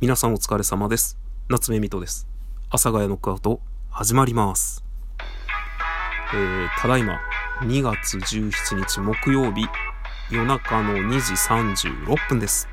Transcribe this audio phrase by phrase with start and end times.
[0.00, 1.18] 皆さんお疲れ様です。
[1.48, 2.28] 夏目みとです。
[2.68, 4.84] 阿佐ヶ谷ノックアウト始まります。
[6.32, 7.18] えー、ただいま
[7.62, 9.66] 2月17日木曜日
[10.30, 11.32] 夜中の2時
[12.12, 12.68] 36分です。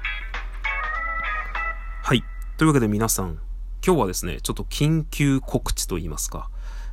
[2.04, 2.24] はい。
[2.58, 3.40] というわけで皆さん、
[3.84, 6.52] 今日はですね、ちょっと緊急告知と言いますか、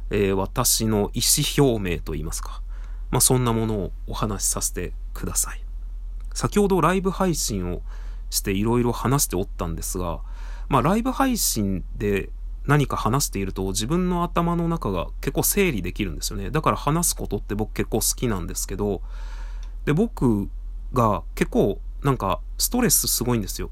[0.08, 2.62] えー、私の意思表明と言いますか、
[3.10, 5.62] まあそんなものをお話しさせてください。
[6.32, 7.82] 先ほどライブ配信を
[8.32, 10.20] していろいろ話しておったんですが、
[10.68, 12.30] まあライブ配信で
[12.66, 16.50] 何か話していると自分の頭の中が結構整理できるんですよね。
[16.50, 19.02] だから話すことって僕結構好きなんですけど、
[19.84, 20.48] で、僕
[20.92, 23.70] が結構なんかストレスすごいんですよ。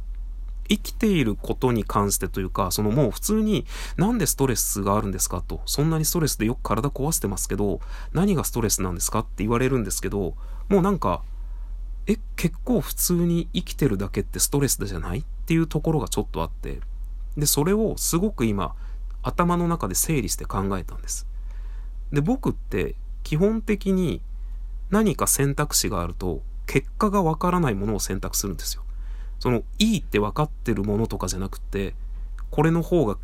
[0.68, 7.80] 生きていることに関してというか、そのもう普通になんでストレスがあるんですかと、そんなにストレスでよく体壊してますけど、
[8.12, 10.34] 何がストレスなんですかって言われるんですけど、
[10.68, 11.22] もうなんか
[12.10, 16.80] え、結構普通に生きてるだけってストレスじゃないっていうところがちょっとあって、
[17.36, 18.74] で、それをすごく今、
[19.22, 21.28] 頭の中で整理して考えたんです。
[22.10, 24.22] で、僕って基本的に
[24.90, 28.82] 何か選択肢があると、結果がわからないものを選択するんですよ。
[29.38, 31.94] その、いいって分かってるものとかじゃなくて、
[32.50, 33.18] これの方が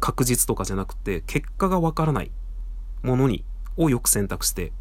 [0.00, 2.30] 確実とかじゃなくて、結果がわからない
[3.02, 3.44] ものに、
[3.76, 4.72] をよく選択して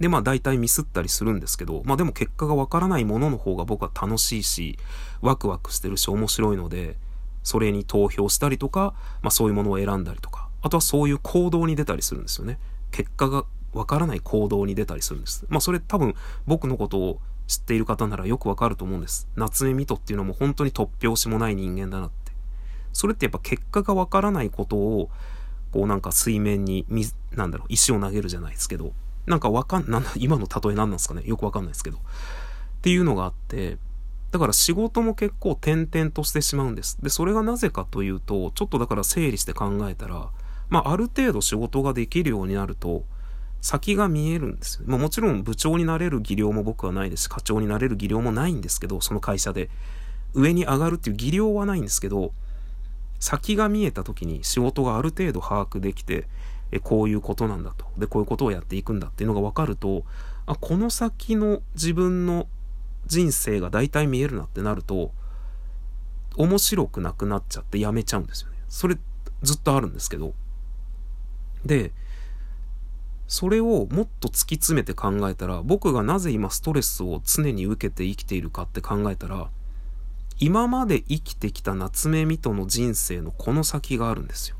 [0.00, 4.78] で、まあ大体ミスったりするんですけど、まあでも結果がわからないものの方が僕は楽しいし、
[5.20, 6.96] ワクワクしてるし面白いので、
[7.42, 12.58] それに投票したりとか、まあそういうものを選んだりとか、あとはそういう行動に出たりするんですよね。
[12.90, 15.46] 結果がわからない行動に出たりするんです。
[15.48, 16.14] まあそれ多分
[16.46, 19.28] 僕のことを知っている方ならよくわかると思うんです。
[19.34, 22.32] 夏目ミトっていうのも本当に突拍子もない人間だなって。
[22.92, 25.10] それってやっぱ結果がわからないことを、
[25.72, 26.86] こうなんか水面に、
[27.32, 28.92] なんだろう、石を投げるじゃないですけど、
[29.28, 31.22] なんかわかん、なんだ、今の例え何なんですかね？
[31.24, 31.98] よくわかんないですけど。
[31.98, 32.00] っ
[32.82, 33.78] ていうのがあって、
[34.30, 36.98] だから仕事も結構点々としてしまうんです。
[37.02, 40.28] で、それがなぜかというと、ちょっとだから整理して考えたら、
[40.68, 43.04] まあ、ある程度仕事ができるようになると、
[43.60, 44.84] 先が見えるんですよ。
[44.86, 49.70] まあ、もちろん部長になれる技量も僕はないですし、課長になれる技量もないんですけど、その会社で。
[50.34, 52.32] 上に上がるっていう技量はないんですけど、
[53.18, 56.28] 先が見えた時に仕事がある程度把握できて、
[56.70, 57.86] えこういうことなんだと。
[57.96, 60.04] で、こういうことをやっていくんだっていうのが分かると、
[60.46, 62.46] あ、この先の自分の
[63.06, 65.12] 人生が大体見えるなってなると、
[66.36, 68.58] 面白くなくなっちゃってやめちゃうんですよね。
[68.68, 68.96] それ
[69.42, 70.34] ずっとあるんですけど。
[71.64, 71.92] で、
[73.26, 79.50] それをもっと突き詰めて考えたら、僕がなぜ今ストレスを常に受けて生きているかって考えたら、
[80.40, 84.56] 今まで生きてきた夏目ミトの人生のこの先があるんですよ。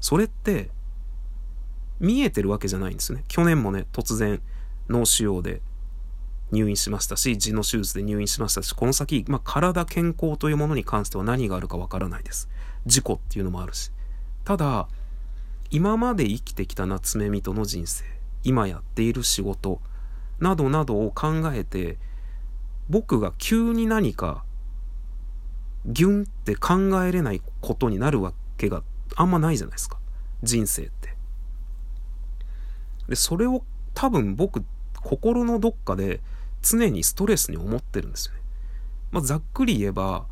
[0.00, 0.70] それって、
[2.02, 3.24] 見えてるわけじゃないんですね。
[3.28, 4.42] 去年もね、突然
[4.88, 5.62] 脳腫瘍で
[6.50, 12.48] 入院しましたし、痔の手術で入院しましたし、この先、まあ、体健康というものに関しては何があるかわからないです。
[12.86, 13.92] 事故っていうのもあるし。
[14.44, 14.88] ただ、
[15.70, 18.04] 今まで生きてきた夏目人の人生、
[18.42, 19.80] 今やっている仕事、
[20.40, 21.98] などなどを考えて、
[22.90, 24.44] 僕が急に何か、
[25.86, 26.74] ギュンって考
[27.04, 28.82] えれないことになるわけが
[29.14, 29.98] あんまないじゃないですか。
[30.42, 31.21] 人生って。
[33.08, 33.64] で、それを
[33.94, 34.64] 多分僕、
[35.00, 36.20] 心のどっかで
[36.62, 38.40] 常にストレスに思ってるんですよね。
[39.10, 40.26] まあ、ざっくり言えば、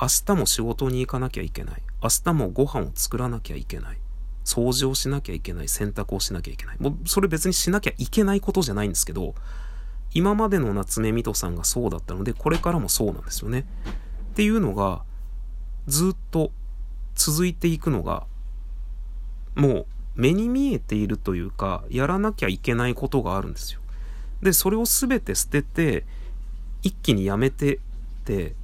[0.00, 1.82] 明日も仕事に行かなきゃいけない。
[2.02, 3.98] 明日もご飯を作らなきゃいけない。
[4.44, 5.68] 掃除をしなきゃいけない。
[5.68, 6.76] 洗濯をしなきゃいけない。
[6.80, 9.34] もう、それ別にしなきゃいけないことじゃないんですけど、
[10.14, 13.66] 今までの夏目みとさんがそうだったので、これからもそうなんですよね。
[14.32, 15.04] っていうのが、
[15.86, 16.50] ずっと
[17.14, 18.26] 続いていくのが、
[19.54, 23.80] もう目に見えているというか、やらなきゃいけないことがあるんですよ。
[24.42, 26.04] で、それを全て捨てて、
[26.82, 27.78] 一気にやめてっ
[28.24, 28.54] て、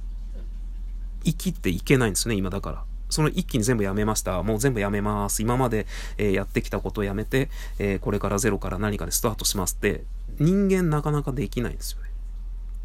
[1.23, 2.83] 生きていけないんですね、今だから。
[3.09, 4.41] その一気に全部やめました。
[4.43, 5.41] もう全部やめます。
[5.41, 5.87] 今まで、
[6.17, 7.49] えー、やってきたことをやめて、
[7.79, 10.03] えー、これからゼロから何かでスタートしますって、
[10.39, 12.09] 人間なかなかできないんですよね。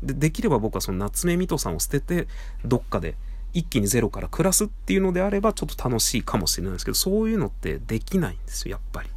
[0.03, 2.27] で、できれば僕はその夏目みとさんを捨てて、
[2.65, 3.17] どっかで、
[3.55, 9.09] 一気にゼロから暮らすっていうのであればちょっと楽しいかもしれないですけど、そういうのってできないんですよ、やっぱり。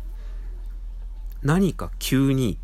[1.42, 2.58] 何か急に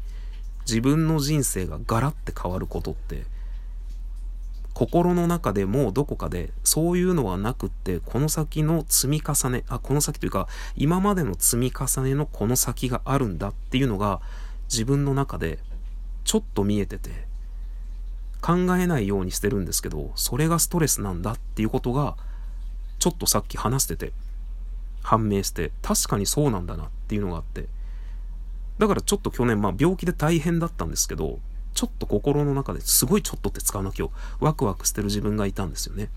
[0.68, 3.26] 自分の人生がガラッて変わることって、
[4.74, 14.20] 心の中でもうどこかでそういうのはなくってこの先の積み重ねあこの先というか今までの積み重ねのこの先があるんだっていうのが
[14.72, 15.60] 自分の中で
[16.24, 17.28] ちょっと見えてて
[18.44, 22.18] 考えないようにしてるんですけど、それがストレスなんだっていうことが、
[23.00, 24.12] ちょっとさっき話してて、
[25.02, 27.70] 判明して、確かにそうなんだなっていうのがあって、
[28.80, 31.40] だからちょっと去年、まあ病気で大変だったんですけど、
[31.74, 34.08] ちょっと心の中ですごいちょっとって使わなきゃ
[34.42, 36.10] ワクワクしてる自分がいたんですよね。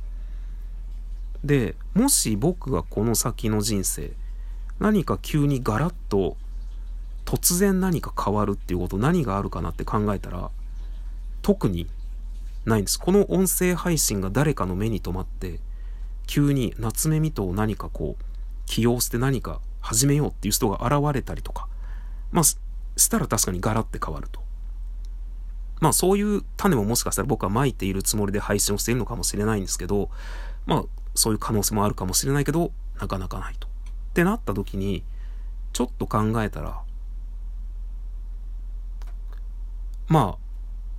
[1.45, 4.13] で、もし僕がこの先の人生、
[4.81, 6.37] 何か急にガラッと
[7.25, 10.51] 突然何か変わるっていうこと何があるかなって考えたら、
[11.43, 11.87] 特に
[12.67, 12.99] ないんです。
[12.99, 15.61] この音声配信が誰かの目に留まって、
[16.27, 18.25] 急に夏目水戸を何かこう、
[18.67, 21.69] 起用して何か始めようっていう人が現れたりとか、
[22.33, 22.59] まあ、し
[23.09, 24.41] たら確かにガラって変わると。
[25.81, 30.11] まあそういう種ももしかしたら僕は撒いているつもりで配信をしているのかもしれないんですけど、
[30.65, 30.85] まあ
[31.15, 33.69] そういう可能性もあるかもしれないけど、なかなかないと。
[33.69, 33.71] っ
[34.15, 35.05] てなった時に、
[35.73, 36.81] ちょっと考えたら、
[40.09, 40.39] まあ、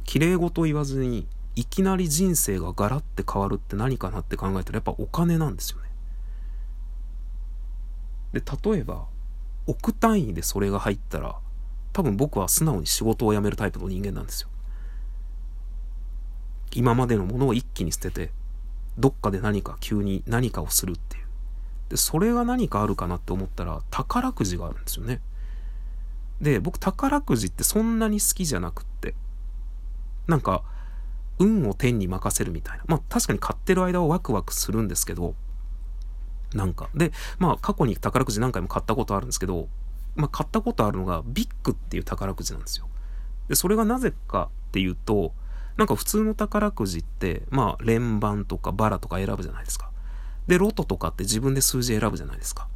[0.03, 5.89] 綺麗事言わずに、いきなり人生がガラッて変わるって何かなって考えたらやっぱお金なんですよね。
[8.31, 9.07] で、例えば、
[9.65, 11.39] 億単位でそれが入ったら、
[11.93, 14.49] 多分僕は素直に仕事を辞めるタイプの人間なんですよ。
[16.73, 18.29] 今までのものを一気に捨てて、
[18.99, 21.25] どっかで何か急に何かをするっていう。
[21.89, 25.21] で、それが何かあるかなって思ったら、宝くじがあるんですよね。
[26.39, 29.15] で、僕宝くじってそんなに好きじゃなくって、
[30.27, 30.61] なんか、
[31.39, 32.83] 運を天に任せるみたいな。
[32.87, 35.35] まあ確かに買ってる間はワクワクするんですけど、
[36.53, 36.89] なんか。
[36.95, 39.67] で、まあ過去に宝くじ何回も買ったことあるんですけど、
[40.15, 42.87] まあ買ったことあるのがビッグっていう宝くじなんですよ。
[43.49, 45.33] で、それがなぜかっていうと、
[45.77, 49.89] なんか普通の宝くじって、まあ連番とかバラとか選ぶじゃないですか。
[50.47, 52.67] で、ロトとかって自分で数字選ぶじゃないですか。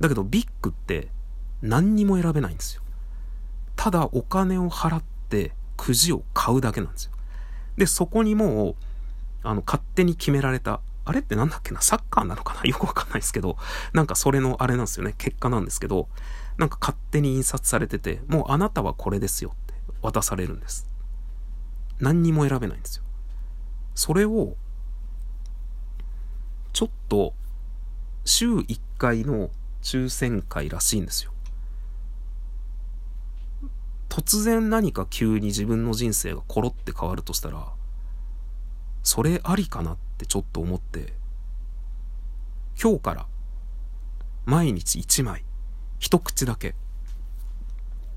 [0.00, 1.08] だけどビッグって
[1.62, 2.82] 何にも選べないんですよ。
[3.76, 7.12] ただお金を払ってくじを買うだけなんですよ。
[7.80, 8.76] で、そこにもう、
[9.42, 11.80] あの、勝手に決められた、あれってなんだっけな？
[11.80, 12.68] サッカーなのかな？
[12.68, 13.56] よくわかんないですけど、
[13.94, 15.14] なんかそれのあれなんですよね。
[15.16, 16.06] 結果なんですけど、
[16.58, 19.72] なんか勝手に印刷されてて、もうあなたはこれですよって
[20.02, 20.86] 渡されるんです。
[22.00, 23.02] 何にも選べないんですよ。
[23.94, 24.56] それを、
[26.74, 27.32] ちょっと、
[28.26, 29.48] 週1回の
[29.80, 31.29] 抽選会らしいんですよ。
[34.10, 37.72] 突然何か急に自分の人生がコロって変わるとしたら、
[39.04, 41.14] それありかなってちょっと思って、
[42.82, 43.26] 今日から
[44.46, 45.44] 毎日1枚、
[46.00, 46.74] 一口だけ、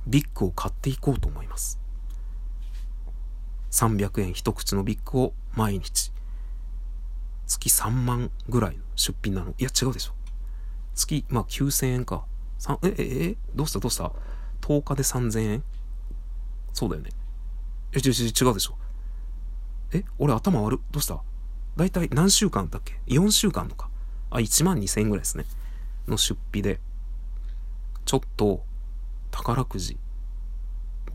[0.07, 1.79] ビッグを買っていこうと思います。
[3.69, 6.11] 300円一口のビッグを毎日、
[7.45, 9.53] 月3万ぐらいの出品なの。
[9.59, 10.13] いや、違うでしょ。
[10.95, 12.25] 月、まあ9000円か。
[12.81, 14.11] え、え、え、どうしたどうした
[14.61, 15.63] ?10 日で3000円？
[16.73, 17.11] そうだよね。
[17.93, 18.75] え、違う違うでしょ。
[19.93, 21.21] え俺頭悪どうした？
[21.77, 23.89] だいたい何週間だっけ ?4 週間とか。
[24.29, 25.45] あ、1万2000円ぐらいですね。
[26.07, 26.79] の出費で。
[28.05, 28.63] ちょっと、
[29.31, 29.97] 宝くじ。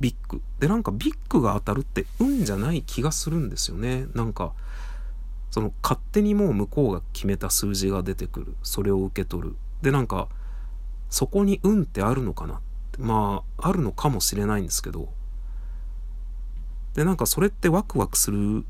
[0.01, 0.41] ビッグ。
[0.61, 4.07] で、なんかビッグが当たるって運じゃない気がするんですよね。
[4.15, 4.53] なんか、
[5.51, 8.55] その勝手にもう向こうが決めた数字が出てくる。
[8.63, 9.57] それを受け取る。
[9.83, 10.29] で、なんか、
[11.11, 12.61] そこに運ってあるのかな
[12.99, 15.09] まあ、あるのかもしれないんですけど、
[16.95, 18.65] で、なんかそれってワクワクする、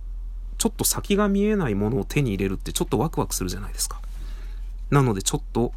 [0.59, 4.01] ちょっと先が見えないものを手に入れるってちょっとワクワクするじゃないですか。
[4.91, 5.73] なのでちょっと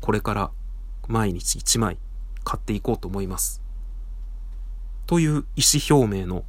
[0.00, 0.50] これから
[1.08, 1.98] 毎日1枚
[2.44, 3.60] 買っていこうと思います。
[5.06, 6.44] という意思表明の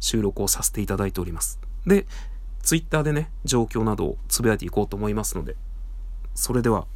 [0.00, 1.60] 収録をさせていただいております。
[1.86, 2.06] で、
[2.62, 5.56] ツイッターでね、状況などをつぶやいていこうと思いますので、
[6.34, 6.86] それでは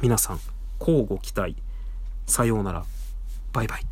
[0.00, 0.40] 皆さん、
[0.78, 1.56] 交互期待。
[2.26, 2.84] さようなら。
[3.52, 3.89] バイバイ。